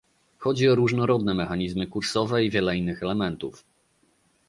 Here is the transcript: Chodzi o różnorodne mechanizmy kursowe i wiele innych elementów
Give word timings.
Chodzi 0.39 0.67
o 0.69 0.75
różnorodne 0.75 1.33
mechanizmy 1.33 1.87
kursowe 1.87 2.45
i 2.45 2.49
wiele 2.49 2.77
innych 2.77 3.03
elementów 3.03 3.63